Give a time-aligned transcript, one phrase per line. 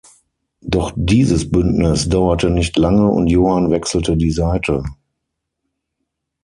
[0.63, 4.81] Doch dieses Bündnis dauerte nicht lange und Johann wechselte die Seite.